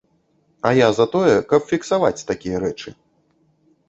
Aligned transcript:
А 0.69 0.69
я 0.77 0.85
за 0.99 1.05
тое, 1.15 1.35
каб 1.51 1.67
фіксаваць 1.71 2.25
такія 2.31 2.57
рэчы. 2.65 2.95